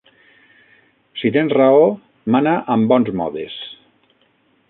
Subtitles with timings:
[1.23, 1.83] Si tens raó,
[2.37, 3.59] mana am bons modes